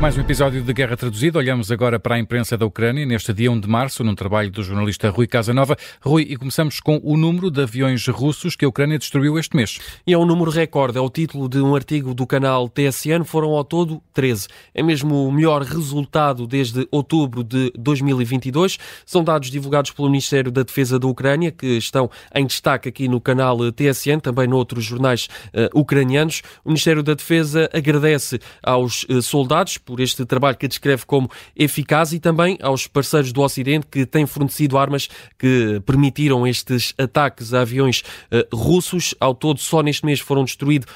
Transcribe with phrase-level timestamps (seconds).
[0.00, 1.40] mais um episódio de Guerra Traduzida.
[1.40, 4.62] Olhamos agora para a imprensa da Ucrânia neste dia 1 de março, num trabalho do
[4.62, 5.76] jornalista Rui Casanova.
[6.00, 9.80] Rui, e começamos com o número de aviões russos que a Ucrânia destruiu este mês.
[10.06, 13.50] E é um número recorde, é o título de um artigo do canal TSN, foram
[13.50, 14.46] ao todo 13.
[14.72, 18.78] É mesmo o melhor resultado desde outubro de 2022.
[19.04, 23.20] São dados divulgados pelo Ministério da Defesa da Ucrânia, que estão em destaque aqui no
[23.20, 26.42] canal TSN, também noutros jornais uh, ucranianos.
[26.64, 32.12] O Ministério da Defesa agradece aos uh, soldados por este trabalho que descreve como eficaz
[32.12, 37.62] e também aos parceiros do Ocidente que têm fornecido armas que permitiram estes ataques a
[37.62, 38.02] aviões
[38.32, 39.14] uh, russos.
[39.20, 40.88] Ao todo, só neste mês foram destruídos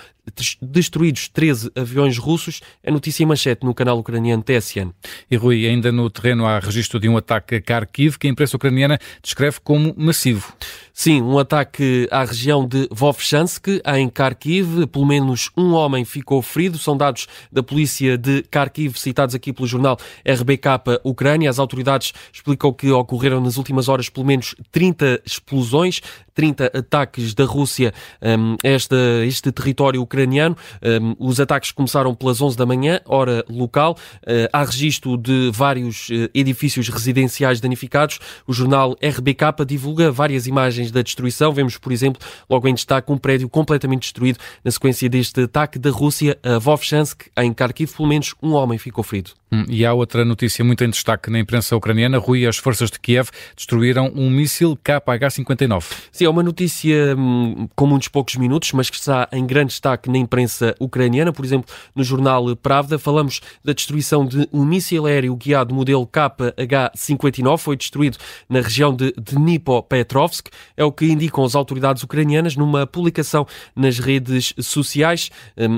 [0.60, 2.60] destruídos 13 aviões russos.
[2.82, 4.92] É notícia em manchete no canal ucraniano TSN.
[5.30, 8.56] E Rui, ainda no terreno há registro de um ataque a Kharkiv que a imprensa
[8.56, 10.52] ucraniana descreve como massivo.
[11.02, 14.86] Sim, um ataque à região de Vovchansk, em Kharkiv.
[14.86, 16.78] Pelo menos um homem ficou ferido.
[16.78, 21.50] São dados da polícia de Kharkiv, citados aqui pelo jornal RBK Ucrânia.
[21.50, 26.00] As autoridades explicam que ocorreram nas últimas horas pelo menos 30 explosões,
[26.34, 30.56] 30 ataques da Rússia um, este, território ucraniano.
[30.80, 33.96] Um, os ataques começaram pelas 11 da manhã, hora local.
[34.22, 38.20] Uh, há registro de vários uh, edifícios residenciais danificados.
[38.46, 41.52] O jornal RBK divulga várias imagens da destruição.
[41.52, 45.90] Vemos, por exemplo, logo em destaque um prédio completamente destruído na sequência deste ataque da
[45.90, 47.92] Rússia a Vovchansk, em Kharkiv.
[47.96, 49.41] Pelo menos um homem ficou ferido.
[49.52, 52.16] Hum, e há outra notícia muito em destaque na imprensa ucraniana.
[52.16, 55.84] Rui, as forças de Kiev destruíram um míssil KH-59.
[56.10, 60.08] Sim, é uma notícia hum, com muitos poucos minutos, mas que está em grande destaque
[60.08, 61.34] na imprensa ucraniana.
[61.34, 67.58] Por exemplo, no jornal Pravda, falamos da destruição de um míssil aéreo guiado modelo KH-59.
[67.58, 68.16] Foi destruído
[68.48, 70.48] na região de Dnipropetrovsk.
[70.74, 75.30] É o que indicam as autoridades ucranianas numa publicação nas redes sociais.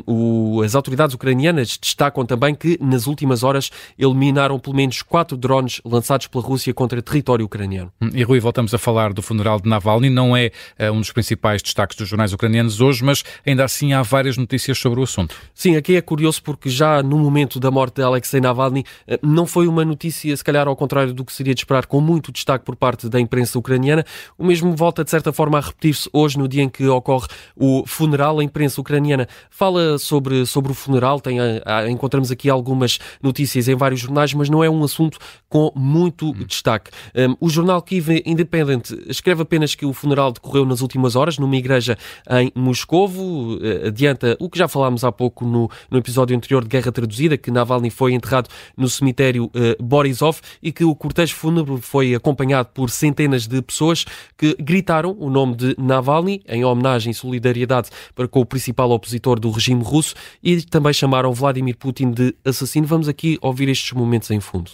[0.06, 3.63] Hum, as autoridades ucranianas destacam também que nas últimas horas
[3.98, 7.92] eliminaram pelo menos quatro drones lançados pela Rússia contra território ucraniano.
[8.00, 10.10] Hum, e Rui, voltamos a falar do funeral de Navalny.
[10.10, 14.02] Não é uh, um dos principais destaques dos jornais ucranianos hoje, mas ainda assim há
[14.02, 15.34] várias notícias sobre o assunto.
[15.54, 19.46] Sim, aqui é curioso porque já no momento da morte de Alexei Navalny uh, não
[19.46, 22.64] foi uma notícia, se calhar ao contrário do que seria de esperar, com muito destaque
[22.64, 24.04] por parte da imprensa ucraniana.
[24.38, 27.84] O mesmo volta de certa forma a repetir-se hoje no dia em que ocorre o
[27.86, 28.38] funeral.
[28.38, 33.68] A imprensa ucraniana fala sobre, sobre o funeral, tem, a, encontramos aqui algumas notícias notícias
[33.68, 36.44] em vários jornais, mas não é um assunto com muito hum.
[36.46, 36.90] destaque.
[37.14, 41.56] Um, o jornal Kiev Independent escreve apenas que o funeral decorreu nas últimas horas numa
[41.56, 41.96] igreja
[42.30, 43.54] em Moscovo.
[43.56, 47.36] Uh, adianta o que já falámos há pouco no, no episódio anterior de Guerra Traduzida,
[47.36, 52.70] que Navalny foi enterrado no cemitério uh, Borisov e que o cortejo fúnebre foi acompanhado
[52.74, 54.04] por centenas de pessoas
[54.36, 59.38] que gritaram o nome de Navalny em homenagem e solidariedade para com o principal opositor
[59.38, 62.86] do regime russo e também chamaram Vladimir Putin de assassino.
[62.86, 64.70] Vamos aqui ouvir estes momentos em fundo.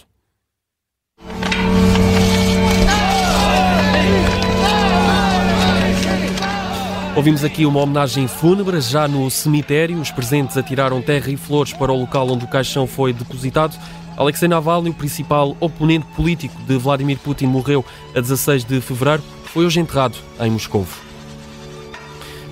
[7.13, 9.99] Ouvimos aqui uma homenagem fúnebre já no cemitério.
[9.99, 13.77] Os presentes atiraram terra e flores para o local onde o caixão foi depositado.
[14.15, 19.21] Alexei Navalny, o principal oponente político de Vladimir Putin, morreu a 16 de fevereiro.
[19.43, 20.87] Foi hoje enterrado em Moscou.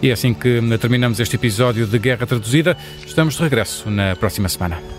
[0.01, 2.78] E é assim que terminamos este episódio de Guerra Traduzida.
[3.06, 4.99] Estamos de regresso na próxima semana.